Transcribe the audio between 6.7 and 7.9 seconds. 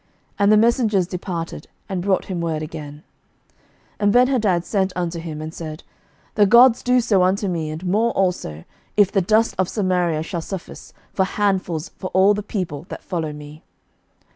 do so unto me, and